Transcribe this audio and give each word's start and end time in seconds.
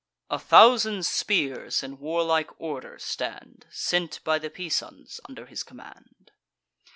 A 0.31 0.39
thousand 0.39 1.05
spears 1.05 1.83
in 1.83 1.99
warlike 1.99 2.59
order 2.59 2.97
stand, 2.97 3.67
Sent 3.69 4.19
by 4.23 4.39
the 4.39 4.49
Pisans 4.49 5.19
under 5.29 5.45
his 5.45 5.61
command. 5.61 6.31